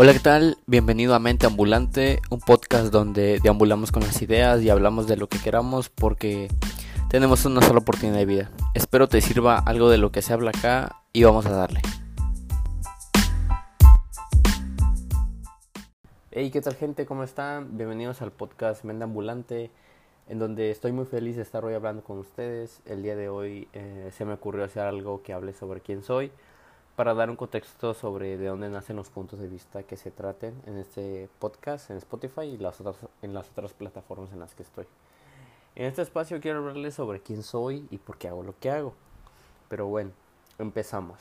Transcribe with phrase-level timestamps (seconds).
[0.00, 0.58] Hola, ¿qué tal?
[0.68, 5.28] Bienvenido a Mente Ambulante, un podcast donde deambulamos con las ideas y hablamos de lo
[5.28, 6.46] que queramos porque
[7.10, 8.50] tenemos una sola oportunidad de vida.
[8.74, 11.80] Espero te sirva algo de lo que se habla acá y vamos a darle.
[16.30, 17.04] Hey, ¿qué tal gente?
[17.04, 17.76] ¿Cómo están?
[17.76, 19.72] Bienvenidos al podcast Mente Ambulante,
[20.28, 22.82] en donde estoy muy feliz de estar hoy hablando con ustedes.
[22.86, 26.30] El día de hoy eh, se me ocurrió hacer algo que hable sobre quién soy
[26.98, 30.60] para dar un contexto sobre de dónde nacen los puntos de vista que se traten
[30.66, 34.64] en este podcast, en Spotify y las otras, en las otras plataformas en las que
[34.64, 34.84] estoy.
[35.76, 38.94] En este espacio quiero hablarles sobre quién soy y por qué hago lo que hago.
[39.68, 40.10] Pero bueno,
[40.58, 41.20] empezamos.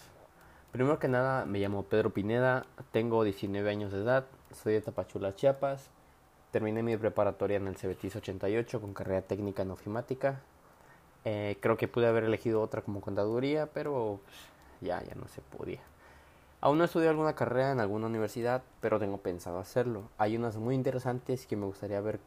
[0.72, 4.26] Primero que nada, me llamo Pedro Pineda, tengo 19 años de edad,
[4.64, 5.92] soy de Tapachula, Chiapas.
[6.50, 10.42] Terminé mi preparatoria en el CBTIS 88 con carrera técnica en ofimática.
[11.24, 14.22] Eh, creo que pude haber elegido otra como contaduría, pero
[14.82, 15.82] ya, ya no se podía.
[16.60, 20.04] Aún no estudié alguna carrera en alguna universidad, pero tengo pensado hacerlo.
[20.18, 22.20] Hay unas muy interesantes que me gustaría ver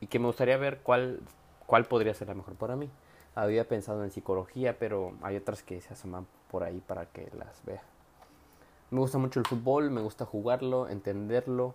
[0.00, 1.20] y que me gustaría ver cuál,
[1.66, 2.90] cuál podría ser la mejor para mí.
[3.34, 7.64] Había pensado en psicología, pero hay otras que se asoman por ahí para que las
[7.64, 7.82] vea.
[8.90, 11.74] Me gusta mucho el fútbol, me gusta jugarlo, entenderlo,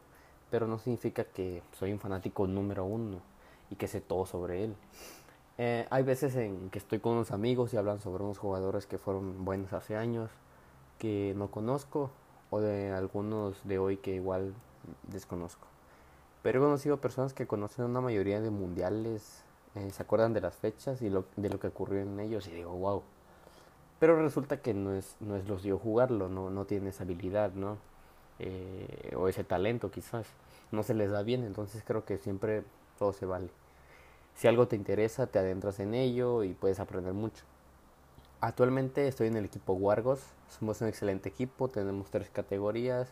[0.52, 3.22] pero no significa que soy un fanático número uno
[3.72, 4.76] y que sé todo sobre él.
[5.58, 8.98] Eh, hay veces en que estoy con unos amigos y hablan sobre unos jugadores que
[8.98, 10.30] fueron buenos hace años,
[11.00, 12.12] que no conozco,
[12.50, 14.54] o de algunos de hoy que igual
[15.08, 15.68] desconozco.
[16.44, 19.44] Pero he conocido personas que conocen una mayoría de mundiales,
[19.76, 22.52] eh, se acuerdan de las fechas y lo, de lo que ocurrió en ellos y
[22.52, 23.04] digo, wow.
[24.00, 27.54] Pero resulta que no es, no es los dio jugarlo, no, no tiene esa habilidad,
[27.54, 27.78] ¿no?
[28.40, 30.28] Eh, o ese talento quizás.
[30.72, 32.64] No se les da bien, entonces creo que siempre
[33.00, 33.50] todo se vale.
[34.38, 37.44] Si algo te interesa, te adentras en ello y puedes aprender mucho.
[38.40, 40.22] Actualmente estoy en el equipo Wargos.
[40.48, 43.08] Somos un excelente equipo, tenemos tres categorías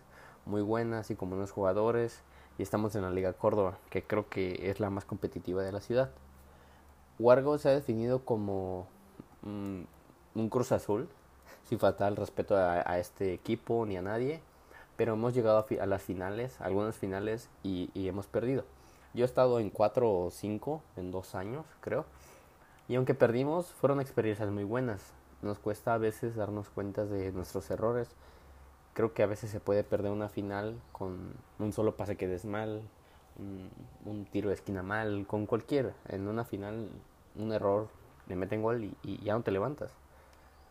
[0.45, 2.21] muy buenas y como unos jugadores
[2.59, 5.81] y estamos en la Liga Córdoba, que creo que es la más competitiva de la
[5.81, 6.11] ciudad.
[7.17, 8.85] Wargos se ha definido como
[9.41, 9.81] mm,
[10.35, 11.09] un Cruz Azul,
[11.67, 14.41] sin faltar el respeto a, este equipo ni a nadie,
[14.95, 18.63] pero hemos llegado a, las finales, algunas finales y hemos perdido.
[19.15, 22.05] Yo he estado en cuatro o cinco en dos años, creo.
[22.89, 25.13] Y aunque perdimos, fueron experiencias muy buenas.
[25.41, 28.09] Nos cuesta a veces darnos cuenta de nuestros errores.
[28.93, 32.43] Creo que a veces se puede perder una final con un solo pase que des
[32.43, 32.81] mal,
[34.05, 35.93] un, tiro de esquina mal, con cualquiera.
[36.09, 36.89] En una final,
[37.37, 37.87] un error,
[38.27, 39.93] le meten gol y, ya no te levantas.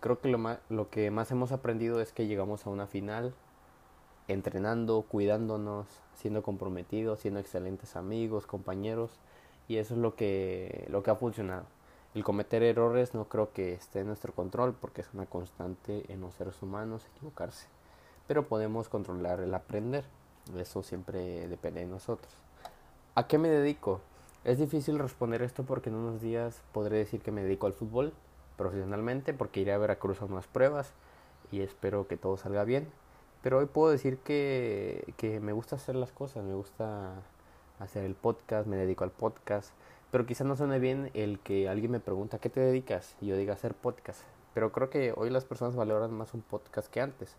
[0.01, 3.33] Creo que lo que más hemos aprendido es que llegamos a una final
[4.29, 9.11] entrenando, cuidándonos, siendo comprometidos, siendo excelentes amigos, compañeros
[9.69, 11.65] y eso es lo que, lo que ha funcionado.
[12.15, 16.21] El cometer errores no creo que esté en nuestro control porque es una constante en
[16.21, 17.67] los seres humanos equivocarse,
[18.27, 20.05] pero podemos controlar el aprender,
[20.57, 22.33] eso siempre depende de nosotros.
[23.15, 24.01] ¿A qué me dedico?
[24.45, 28.13] Es difícil responder esto porque en unos días podré decir que me dedico al fútbol
[28.57, 30.93] profesionalmente porque iré a Veracruz a unas pruebas
[31.51, 32.89] y espero que todo salga bien
[33.45, 37.13] pero hoy puedo decir que, que me gusta hacer las cosas, me gusta
[37.79, 39.75] hacer el podcast, me dedico al podcast,
[40.11, 43.17] pero quizás no suene bien el que alguien me pregunta, ¿qué te dedicas?
[43.21, 44.23] Y yo diga hacer podcast.
[44.55, 47.37] Pero creo que hoy las personas valoran más un podcast que antes.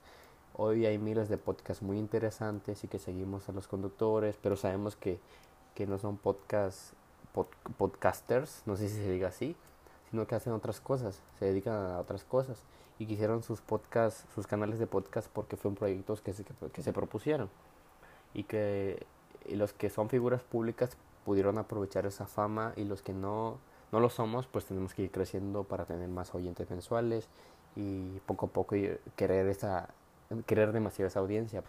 [0.53, 4.95] Hoy hay miles de podcasts muy interesantes y que seguimos a los conductores, pero sabemos
[4.95, 5.17] que,
[5.73, 6.93] que no son podcast,
[7.79, 9.55] podcasters, no sé si se diga así,
[10.15, 12.63] sino que hacen otras cosas, se dedican a otras cosas.
[12.97, 16.93] Y quisieron sus podcasts, sus canales de podcast porque fueron proyectos que se, que se
[16.93, 17.49] propusieron.
[18.33, 19.05] Y que
[19.49, 23.57] los que son figuras públicas pudieron aprovechar esa fama y los que no,
[23.91, 27.27] no lo somos pues tenemos que ir creciendo para tener más oyentes mensuales
[27.75, 28.75] y poco a poco
[29.17, 29.89] querer esa
[30.45, 31.63] querer demasiado esa audiencia.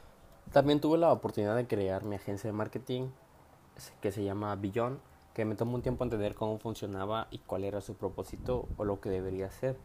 [0.52, 3.08] También tuve la oportunidad de crear mi agencia de marketing
[4.00, 5.00] que se llama Beyond,
[5.36, 9.02] que me tomó un tiempo entender cómo funcionaba y cuál era su propósito o lo
[9.02, 9.76] que debería hacer.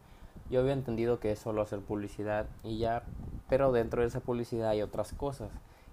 [0.48, 3.02] Yo había entendido que es solo hacer publicidad y ya,
[3.50, 5.50] pero dentro de esa publicidad hay otras cosas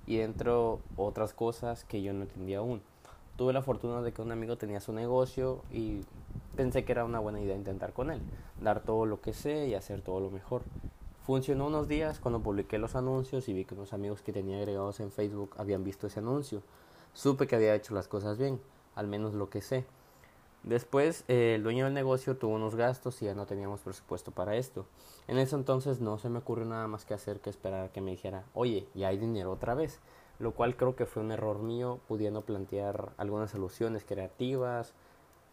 [0.08, 2.82] y dentro otras cosas que yo no entendía aún.
[3.36, 6.06] Tuve la fortuna de que un amigo tenía su negocio y
[6.56, 8.22] pensé que era una buena idea intentar con él,
[8.62, 10.62] dar todo lo que sé y hacer todo lo mejor.
[11.26, 15.02] Funcionó unos días cuando publiqué los anuncios y vi que unos amigos que tenía agregados
[15.02, 16.62] en Facebook habían visto ese anuncio.
[17.14, 18.62] Supe que había hecho las cosas bien,
[18.96, 19.86] al menos lo que sé.
[20.64, 24.56] Después, eh, el dueño del negocio tuvo unos gastos y ya no teníamos presupuesto para
[24.58, 24.86] esto.
[25.28, 28.02] En ese entonces no se me ocurrió nada más que hacer que esperar a que
[28.02, 30.00] me dijera, oye, ya hay dinero otra vez.
[30.38, 34.94] Lo cual creo que fue un error mío, pudiendo plantear algunas soluciones creativas,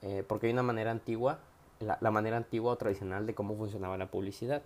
[0.02, 1.38] eh, porque hay una manera antigua,
[1.80, 4.62] la, manera antigua o tradicional de cómo funcionaba la publicidad.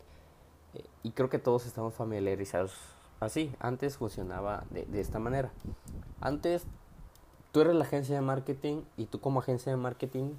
[0.75, 2.75] Eh, y creo que todos estamos familiarizados
[3.19, 5.51] así, antes funcionaba de, de esta manera.
[6.21, 6.67] Antes
[7.53, 10.35] tú eres la agencia de marketing y tú como agencia de marketing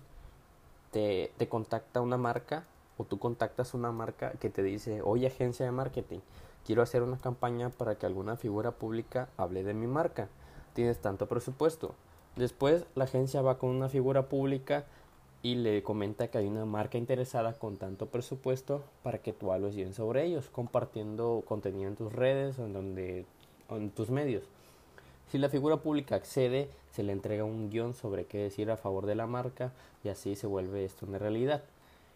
[0.91, 2.65] te, te contacta una marca
[2.97, 6.19] o tú contactas una marca que te dice, oye agencia de marketing,
[6.65, 10.29] quiero hacer una campaña para que alguna figura pública hable de mi marca.
[10.73, 11.95] Tienes tanto presupuesto.
[12.35, 14.85] Después la agencia va con una figura pública
[15.43, 19.75] y le comenta que hay una marca interesada con tanto presupuesto para que tú hables
[19.75, 23.25] bien sobre ellos, compartiendo contenido en tus redes o en, donde,
[23.67, 24.43] o en tus medios.
[25.31, 29.05] Si la figura pública accede, se le entrega un guion sobre qué decir a favor
[29.05, 29.71] de la marca
[30.03, 31.63] y así se vuelve esto una realidad.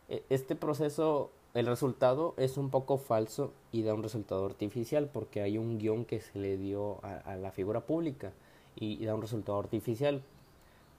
[0.09, 5.41] E, este proceso, el resultado es un poco falso y da un resultado artificial porque
[5.41, 8.33] hay un guion que se le dio a, la figura pública
[8.75, 10.21] y, y da un resultado artificial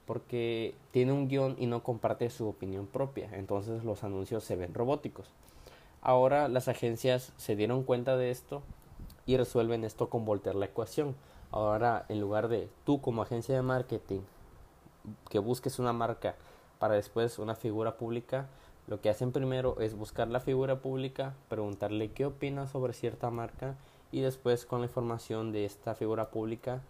[0.07, 3.29] porque tiene un guion y no comparte su opinión propia.
[3.33, 5.29] Entonces los anuncios se ven robóticos.
[6.01, 8.63] Ahora las agencias se dieron cuenta de esto
[9.27, 11.15] y resuelven esto con voltear la ecuación.
[11.51, 14.21] Ahora, en lugar de tú como agencia de marketing
[15.29, 16.35] que busques una marca
[16.79, 18.47] para después una figura pública,
[18.87, 23.75] lo que hacen primero es buscar la figura pública, preguntarle qué opina sobre cierta marca
[24.11, 26.81] y después con la información de esta figura pública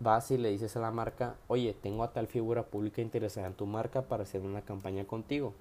[0.00, 3.54] vas y le dices a la marca, oye, tengo a tal figura pública interesada en
[3.54, 5.54] tu marca para hacer una campaña contigo.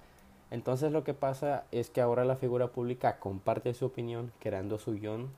[0.51, 4.93] Entonces lo que pasa es que ahora la figura pública comparte su opinión creando su
[4.93, 5.29] guion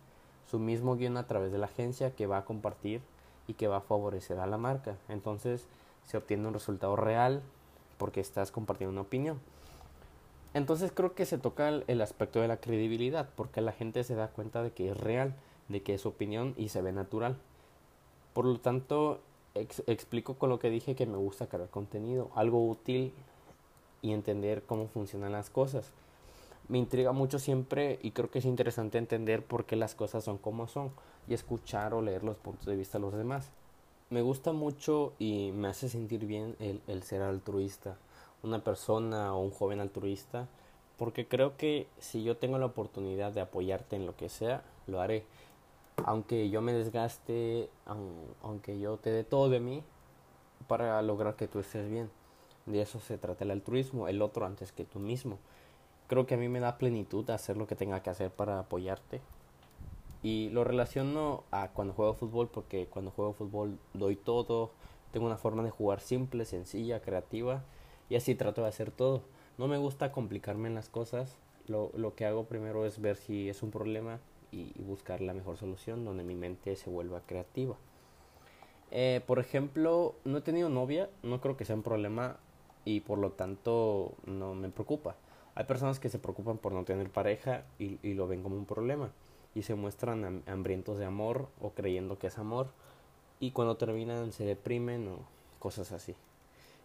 [0.49, 3.01] su mismo guion a través de la agencia que va a compartir
[3.47, 4.97] y que va a favorecer a la marca.
[5.09, 5.67] Entonces
[6.03, 7.41] se obtiene un resultado real
[7.97, 9.39] porque estás compartiendo una opinión.
[10.53, 14.29] Entonces creo que se toca el, aspecto de la credibilidad porque la gente se da
[14.29, 15.35] cuenta de que es real,
[15.67, 17.37] de que es opinión y se ve natural.
[18.33, 19.21] Por lo tanto,
[19.53, 23.13] explico con lo que dije que me gusta crear contenido, algo útil
[24.01, 25.91] y entender cómo funcionan las cosas
[26.67, 30.37] me intriga mucho siempre y creo que es interesante entender por qué las cosas son
[30.37, 30.91] como son
[31.27, 33.51] y escuchar o leer los puntos de vista de los demás.
[34.09, 37.97] Me gusta mucho y me hace sentir bien el, el ser altruista,
[38.43, 40.47] una persona o un joven altruista,
[40.97, 45.01] porque creo que si yo tengo la oportunidad de apoyarte en lo que sea, lo
[45.01, 45.25] haré.
[46.03, 47.69] Aunque yo me desgaste,
[48.41, 49.83] aunque yo te dé todo de mí
[50.67, 52.09] para lograr que tú estés bien.
[52.65, 55.37] De eso se trata el altruismo, el otro antes que tú mismo
[56.07, 59.21] creo que a mí me da plenitud hacer lo que tenga que hacer para apoyarte.
[60.23, 64.71] Y lo relaciono a cuando juego fútbol porque cuando juego fútbol doy todo,
[65.11, 67.63] tengo una forma de jugar simple, sencilla, creativa
[68.09, 69.21] y así trato de hacer todo.
[69.57, 71.37] No me gusta complicarme en las cosas,
[71.67, 74.19] lo, lo que hago primero es ver si es un problema
[74.51, 77.75] y, buscar la mejor solución donde mi mente se vuelva creativa.
[78.91, 82.37] Eh, por ejemplo, no he tenido novia, no creo que sea un problema
[82.85, 85.15] y por lo tanto no me preocupa.
[85.55, 89.11] Hay personas que se preocupan por no tener pareja y, lo ven como un problema
[89.53, 92.67] y se muestran hambrientos de amor o creyendo que es amor
[93.39, 95.19] y cuando terminan se deprimen o
[95.59, 96.13] cosas así.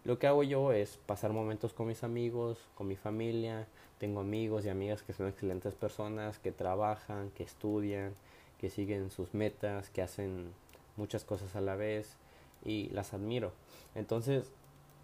[0.05, 3.67] Lo que hago yo es pasar momentos con mis amigos, con mi familia.
[3.99, 8.15] Tengo amigos y amigas que son excelentes personas, que trabajan, que estudian,
[8.59, 10.53] que siguen sus metas, que hacen
[10.97, 12.17] muchas cosas a la vez
[12.65, 13.53] y las admiro.
[13.95, 14.53] Entonces,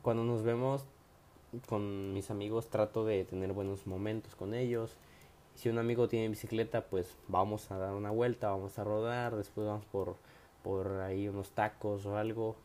[0.02, 0.86] cuando nos vemos
[1.68, 4.96] con mis amigos trato de tener buenos momentos con ellos.
[5.54, 9.66] Si un amigo tiene bicicleta, pues vamos a dar una vuelta, vamos a rodar, después
[9.66, 10.16] vamos por,
[10.62, 12.56] por ahí unos tacos o algo,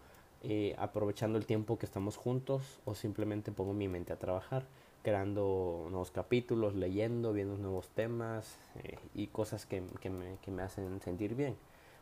[0.43, 4.65] eh, aprovechando el tiempo que estamos juntos o simplemente pongo mi mente a trabajar,
[5.03, 10.63] creando nuevos capítulos, leyendo, viendo nuevos temas eh, y cosas que, que, me, que me
[10.63, 11.55] hacen sentir bien.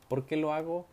[0.08, 0.88] ¿Por qué lo hago?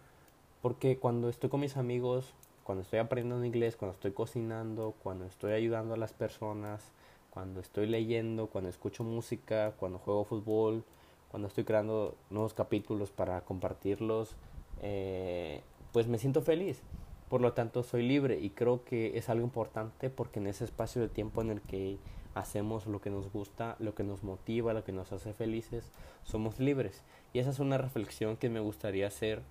[0.61, 2.35] Porque cuando estoy con mis amigos
[2.67, 6.83] cuando estoy aprendiendo inglés, cuando estoy cocinando, cuando estoy ayudando a las personas,
[7.31, 10.83] cuando estoy leyendo, cuando escucho música, cuando juego fútbol,
[11.31, 14.35] cuando estoy creando nuevos capítulos para compartirlos,
[14.83, 16.83] eh, pues me siento feliz.
[17.29, 21.01] Por lo tanto, soy libre y creo que es algo importante porque en ese espacio
[21.01, 21.99] de tiempo en el que
[22.35, 25.93] hacemos lo que nos gusta, lo que nos motiva, lo que nos hace felices,
[26.25, 27.05] somos libres.
[27.33, 29.43] Y esa es una reflexión que me gustaría hacer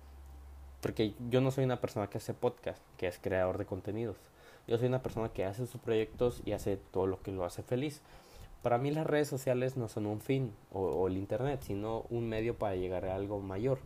[0.80, 4.16] porque yo no soy una persona que hace podcast, que es creador de contenidos.
[4.66, 7.62] Yo soy una persona que hace sus proyectos y hace todo lo que lo hace
[7.62, 8.02] feliz.
[8.62, 12.56] Para mí las redes sociales no son un fin o, el internet, sino un medio
[12.58, 13.78] para llegar a algo mayor.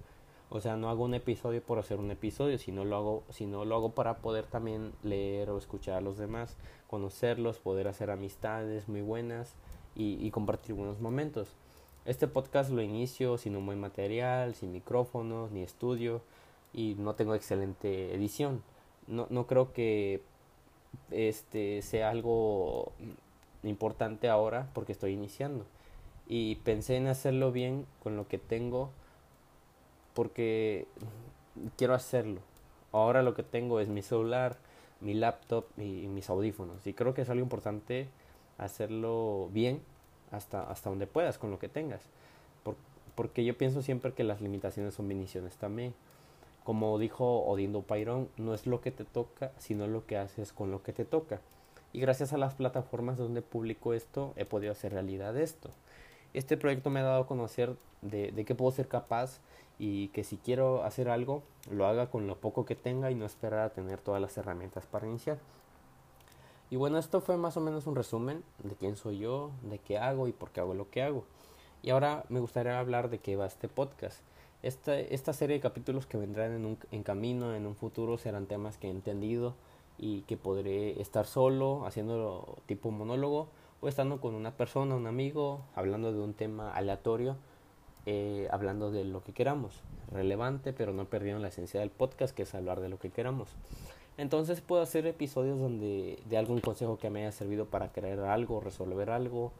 [0.48, 3.76] O sea, no hago un episodio por hacer un episodio, sino lo hago, sino lo
[3.76, 6.56] hago para poder también leer o escuchar a los demás,
[6.88, 9.54] conocerlos, poder hacer amistades muy buenas
[9.94, 11.52] y, y compartir buenos momentos.
[12.06, 16.22] Este podcast lo inicio sin un buen material, sin micrófonos ni estudio
[16.72, 18.62] y no tengo excelente edición.
[19.06, 20.22] No, no creo que
[21.10, 22.92] este sea algo
[23.62, 25.64] importante ahora porque estoy iniciando.
[26.26, 28.90] Y pensé en hacerlo bien con lo que tengo
[30.14, 30.86] porque
[31.76, 32.40] quiero hacerlo.
[32.92, 34.56] Ahora lo que tengo es mi celular,
[35.00, 36.86] mi laptop y mis audífonos.
[36.86, 38.08] Y creo que es algo importante
[38.58, 39.80] hacerlo bien
[40.30, 42.02] hasta, hasta donde puedas, con lo que tengas.
[43.14, 45.94] porque yo pienso siempre que las limitaciones son bendiciones también.
[46.70, 50.70] Como dijo Odindo Pairón, no es lo que te toca, sino lo que haces con
[50.70, 51.40] lo que te toca.
[51.92, 55.70] Y gracias a las plataformas donde publico esto, he podido hacer realidad esto.
[56.32, 59.40] Este proyecto me ha dado a conocer de, de qué puedo ser capaz
[59.80, 63.26] y que si quiero hacer algo, lo haga con lo poco que tenga y no
[63.26, 65.38] esperar a tener todas las herramientas para iniciar.
[66.70, 69.98] Y bueno, esto fue más o menos un resumen de quién soy yo, de qué
[69.98, 71.24] hago y por qué hago lo que hago.
[71.82, 74.22] Y ahora me gustaría hablar de qué va este podcast.
[74.62, 78.46] Esta, esta serie de capítulos que vendrán en, un, en camino, en un futuro, serán
[78.46, 79.54] temas que he entendido
[79.98, 83.48] y que podré estar solo, haciendo tipo monólogo,
[83.80, 87.36] o estando con una persona, un amigo, hablando de un tema aleatorio,
[88.06, 92.42] eh, hablando de lo que queramos, relevante, pero no perdiendo la esencia del podcast, que
[92.42, 93.56] es hablar de lo que queramos.
[94.16, 98.60] Entonces puedo hacer episodios donde de algún consejo que me haya servido para crear algo,
[98.60, 99.52] resolver algo.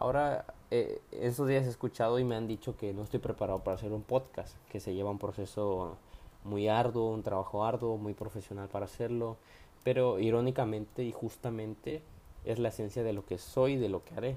[0.00, 3.76] Ahora, eh, esos días he escuchado y me han dicho que no estoy preparado para
[3.76, 5.98] hacer un podcast, que se lleva un proceso
[6.42, 9.36] muy arduo, un trabajo arduo, muy profesional para hacerlo,
[9.84, 12.00] pero irónicamente y justamente
[12.46, 14.36] es la esencia de lo que soy de lo que haré,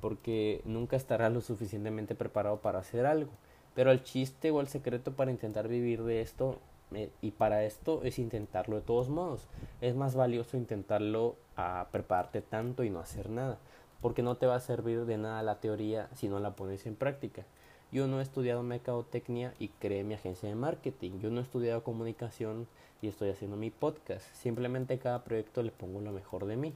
[0.00, 3.32] porque nunca estará lo suficientemente preparado para hacer algo.
[3.74, 6.60] Pero el chiste o el secreto para intentar vivir de esto
[6.94, 9.48] eh, y para esto es intentarlo de todos modos.
[9.80, 13.58] Es más valioso intentarlo a prepararte tanto y no hacer nada,
[14.00, 16.96] porque no te va a servir de nada la teoría si no la pones en
[16.96, 17.44] práctica.
[17.92, 21.18] Yo no he estudiado mercadotecnia y creé mi agencia de marketing.
[21.20, 22.68] Yo no he estudiado comunicación
[23.02, 24.24] y estoy haciendo mi podcast.
[24.34, 26.72] Simplemente cada proyecto le pongo lo mejor de mí.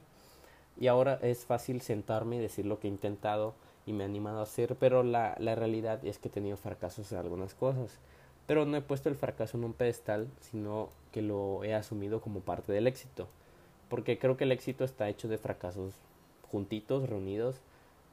[0.77, 3.53] Y ahora es fácil sentarme y decir lo que he intentado
[3.85, 7.09] y me he animado a hacer, pero la, la realidad es que he tenido fracasos
[7.13, 7.97] en algunas cosas.
[8.45, 12.41] Pero no he puesto el fracaso en un pedestal, sino que lo he asumido como
[12.41, 13.27] parte del éxito.
[13.87, 15.93] Porque creo que el éxito está hecho de fracasos
[16.45, 17.61] juntitos, reunidos,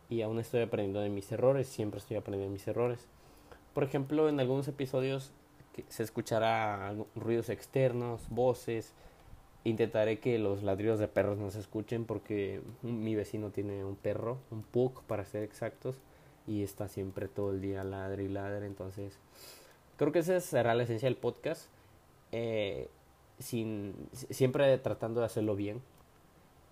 [0.09, 3.07] y aún estoy aprendiendo de mis errores, siempre estoy aprendiendo de mis errores.
[3.75, 5.33] Por ejemplo, en algunos episodios
[5.89, 8.93] se escuchará ruidos externos, voces.
[9.65, 14.39] Intentaré que los ladridos de perros no se escuchen porque mi vecino tiene un perro,
[14.51, 15.97] un pug para ser exactos,
[16.47, 19.19] y está siempre todo el día ladre y ladre, entonces
[20.03, 21.69] Creo que esa será la esencia del podcast.
[22.33, 22.89] Eh,
[23.39, 23.95] sin,
[24.31, 25.81] siempre tratando de hacerlo bien.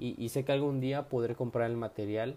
[0.03, 2.37] Y, sé que algún día podré comprar el material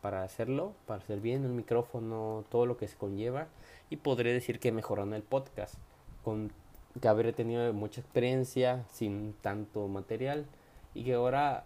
[0.00, 3.48] para hacerlo, para hacer bien el micrófono, todo lo que se conlleva.
[3.90, 5.74] Y podré decir que mejorando el podcast.
[6.22, 6.52] Con
[7.00, 10.46] que habré tenido mucha experiencia sin tanto material.
[10.94, 11.64] Y que ahora,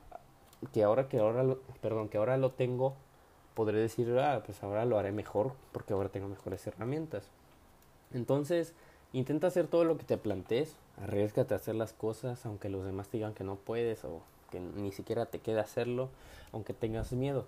[0.72, 2.94] que ahora, que ahora, lo, perdón, que ahora lo tengo,
[3.52, 7.28] podré decir, ah, pues ahora lo haré mejor porque ahora tengo mejores herramientas.
[8.14, 8.72] Entonces,
[9.12, 13.08] intenta hacer todo lo que te plantees, arriesgate a hacer las cosas, aunque los demás
[13.08, 14.22] te digan que no puedes o
[14.54, 16.08] que ni siquiera te quede hacerlo,
[16.52, 17.46] aunque tengas miedo.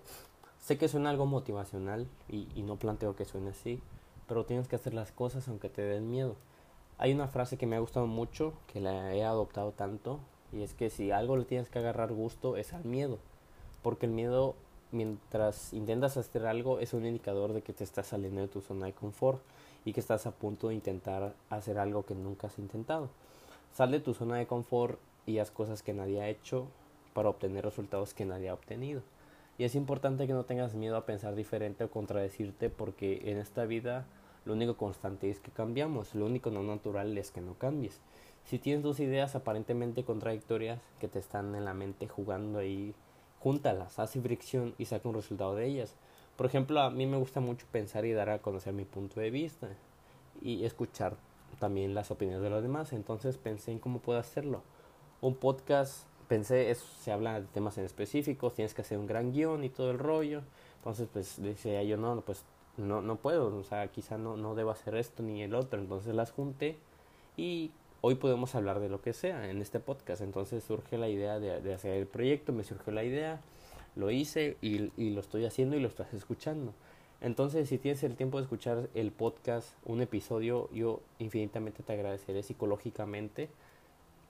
[0.59, 3.81] Sé que suena algo motivacional y, y no planteo que suene así,
[4.27, 6.35] pero tienes que hacer las cosas aunque te den miedo.
[6.97, 10.19] Hay una frase que me ha gustado mucho, que la he adoptado tanto,
[10.51, 13.19] y es que si algo le tienes que agarrar gusto es al miedo,
[13.83, 14.55] porque el miedo
[14.91, 18.87] mientras intentas hacer algo es un indicador de que te estás saliendo de tu zona
[18.87, 19.41] de confort
[19.85, 23.09] y que estás a punto de intentar hacer algo que nunca has intentado.
[23.73, 26.67] Sal de tu zona de confort y haz cosas que nadie ha hecho
[27.17, 29.01] para obtener resultados que nadie ha obtenido.
[29.57, 33.65] Y es importante que no tengas miedo a pensar diferente o contradecirte porque en esta
[33.65, 34.05] vida
[34.45, 38.01] lo único constante es que cambiamos, lo único no natural es que no cambies.
[38.45, 42.93] Si tienes dos ideas aparentemente contradictorias que te están en la mente jugando ahí,
[43.39, 45.95] júntalas, haz fricción y saca un resultado de ellas.
[46.35, 49.31] Por ejemplo, a mí me gusta mucho pensar y dar a conocer mi punto de
[49.31, 49.69] vista
[50.39, 51.15] y escuchar
[51.57, 52.93] también las opiniones de los demás.
[52.93, 54.61] Entonces pensé en cómo puedo hacerlo.
[55.19, 59.31] Un podcast, pensé, eso se habla de temas en específicos, tienes que hacer un gran
[59.31, 60.41] guion y todo el rollo.
[60.77, 62.43] Entonces, pues decía yo, no, pues
[62.77, 65.79] no, no puedo, o sea, quizá no, no debo hacer esto ni el otro.
[65.79, 66.77] Entonces las junté
[67.35, 70.21] y hoy podemos hablar de lo que sea en este podcast.
[70.21, 73.41] Entonces surge la idea de, de hacer el proyecto, me surgió la idea
[73.97, 76.73] lo hice y, y, lo estoy haciendo y lo estás escuchando.
[77.19, 82.43] Entonces, si tienes el tiempo de escuchar el podcast, un episodio, yo infinitamente te agradeceré
[82.43, 83.49] psicológicamente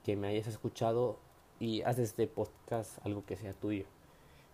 [0.04, 1.18] que me hayas escuchado
[1.60, 3.84] y haces este podcast algo que sea tuyo.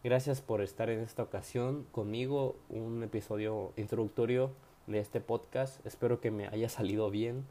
[0.02, 4.50] Gracias por estar en esta ocasión conmigo, un episodio introductorio
[4.86, 5.84] de este podcast.
[5.86, 7.46] Espero que me haya salido bien.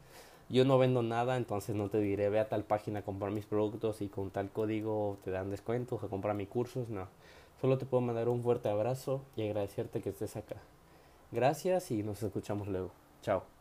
[0.48, 3.46] Yo no vendo nada, entonces no te diré ve a tal página a comprar mis
[3.46, 7.08] productos y con tal código te dan descuentos o comprar mis cursos, no.
[7.60, 10.56] Solo te puedo mandar un fuerte abrazo y agradecerte que estés acá.
[11.32, 12.90] Gracias y nos escuchamos luego.
[13.22, 13.53] Chao.